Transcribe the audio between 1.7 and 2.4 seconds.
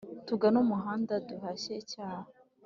icyaha